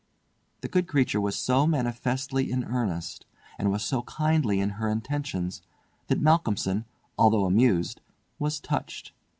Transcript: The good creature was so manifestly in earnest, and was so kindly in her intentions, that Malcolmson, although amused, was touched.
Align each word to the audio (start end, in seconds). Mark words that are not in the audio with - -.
The 0.61 0.67
good 0.67 0.87
creature 0.87 1.21
was 1.21 1.35
so 1.37 1.67
manifestly 1.67 2.51
in 2.51 2.63
earnest, 2.63 3.27
and 3.59 3.69
was 3.69 3.83
so 3.83 4.01
kindly 4.01 4.59
in 4.59 4.71
her 4.81 4.89
intentions, 4.89 5.61
that 6.07 6.19
Malcolmson, 6.19 6.85
although 7.19 7.45
amused, 7.45 8.01
was 8.39 8.59
touched. 8.59 9.11